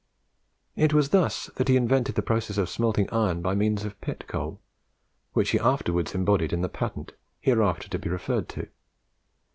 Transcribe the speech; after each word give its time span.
It 0.75 0.95
was 0.95 1.09
thus 1.09 1.45
that 1.57 1.67
he 1.67 1.75
invented 1.77 2.15
the 2.15 2.23
process 2.23 2.57
of 2.57 2.69
smelting 2.71 3.07
iron 3.11 3.43
by 3.43 3.53
means 3.53 3.85
of 3.85 4.01
pit 4.01 4.23
coal 4.27 4.59
which 5.33 5.51
he 5.51 5.59
afterwards 5.59 6.15
embodied 6.15 6.51
in 6.53 6.61
the 6.63 6.69
patent 6.69 7.13
hereafter 7.39 7.87
to 7.89 7.99
be 7.99 8.09
referred 8.09 8.49
to. 8.49 8.67